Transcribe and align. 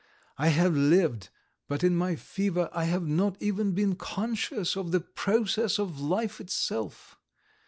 I 0.39 0.47
have 0.47 0.75
lived, 0.75 1.29
but 1.67 1.83
in 1.83 1.95
my 1.95 2.15
fever 2.15 2.71
I 2.73 2.85
have 2.85 3.05
not 3.07 3.39
even 3.39 3.73
been 3.73 3.93
conscious 3.95 4.75
of 4.75 4.89
the 4.89 5.01
process 5.01 5.77
of 5.77 5.99
life 6.01 6.41
itself. 6.41 7.19